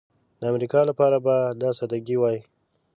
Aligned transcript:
د 0.39 0.41
امریکا 0.51 0.79
لپاره 0.89 1.17
به 1.25 1.35
دا 1.61 1.69
سادګي 1.79 2.17
وای. 2.19 2.37